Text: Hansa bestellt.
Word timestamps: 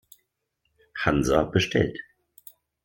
Hansa 0.95 1.43
bestellt. 1.43 1.99